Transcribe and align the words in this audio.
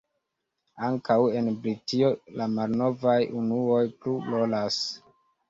Ankaŭ 0.87 1.17
en 1.41 1.49
Britio 1.65 2.09
la 2.41 2.47
malnovaj 2.55 3.15
unuoj 3.43 3.85
plu 4.01 4.17
rolas. 4.33 4.81